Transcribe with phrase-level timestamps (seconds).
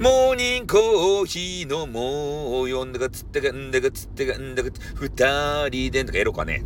[0.00, 6.64] モーニングコーヒーのもう呼んだかつってかんだかつってかんだか二人でとかやろうかね。